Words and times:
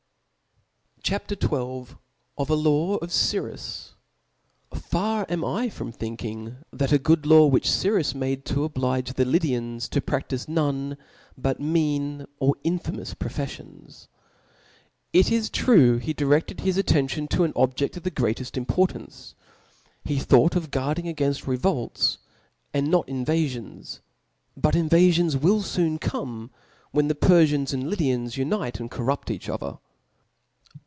CHAP. 1.03 1.29
XIL 1.29 1.87
Of 2.37 2.49
a 2.51 2.55
Law 2.55 2.97
(f 2.97 3.09
Cyrw^ 3.09 3.53
]C^ 3.53 3.93
A 4.71 4.81
R 4.97 5.25
am 5.27 5.41
from 5.71 5.91
thmking 5.91 6.57
that 6.71 6.91
a 6.91 6.99
good 6.99 7.25
law 7.25 7.47
* 7.47 7.47
which 7.47 7.67
Cyrqs 7.67 8.13
made 8.13 8.45
to 8.45 8.63
oblige 8.63 9.13
the 9.15 9.25
Lydians 9.25 9.89
to 9.89 9.99
pracbife 9.99 10.47
none 10.47 10.97
but 11.35 11.59
mean 11.59 12.27
or 12.39 12.55
infamous 12.63 13.15
profeflions. 13.15 14.07
It 15.11 15.31
is 15.31 15.49
true, 15.49 15.97
he 15.97 16.13
direded 16.13 16.59
his 16.61 16.77
attention 16.77 17.27
to 17.29 17.45
an 17.45 17.53
objed 17.55 17.97
of 17.97 18.03
the 18.03 18.11
greateft 18.11 18.55
importance; 18.55 19.33
he 20.05 20.19
thought 20.19 20.55
of 20.55 20.69
guarding 20.71 21.05
againft 21.13 21.47
revolts, 21.47 22.19
and 22.75 22.89
not 22.91 23.07
invaQons: 23.07 24.01
but 24.55 24.75
invafions 24.75 25.35
will 25.35 25.63
foon 25.63 25.97
come, 25.97 26.51
when 26.91 27.07
the 27.07 27.15
Perfians 27.15 27.73
and 27.73 27.89
Lydians 27.89 28.37
unite 28.37 28.79
and 28.79 28.89
corrupt 28.91 29.31
each 29.31 29.49
other. 29.49 29.79